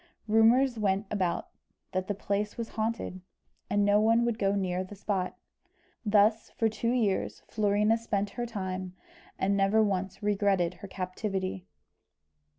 Rumours 0.27 0.79
went 0.79 1.05
about 1.11 1.49
that 1.91 2.07
the 2.07 2.15
place 2.15 2.57
was 2.57 2.69
haunted, 2.69 3.21
and 3.69 3.85
no 3.85 4.01
one 4.01 4.25
would 4.25 4.39
go 4.39 4.55
near 4.55 4.83
the 4.83 4.95
spot. 4.95 5.37
Thus, 6.03 6.49
for 6.49 6.67
two 6.67 6.89
years, 6.89 7.43
Florina 7.47 7.97
spent 7.99 8.31
her 8.31 8.47
time, 8.47 8.95
and 9.37 9.55
never 9.55 9.83
once 9.83 10.23
regretted 10.23 10.73
her 10.81 10.87
captivity. 10.87 11.67